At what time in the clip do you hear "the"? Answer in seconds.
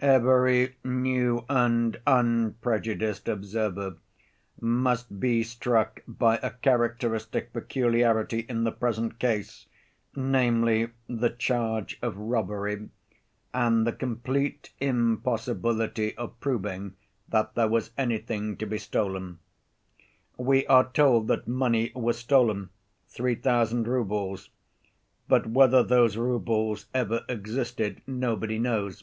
8.62-8.70, 11.08-11.30, 13.84-13.92